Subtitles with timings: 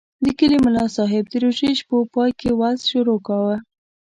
[0.23, 3.57] د کلي ملاصاحب د روژې شپو پای کې وعظ شروع کاوه.